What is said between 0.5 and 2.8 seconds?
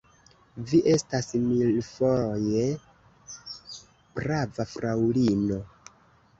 Vi estas milfoje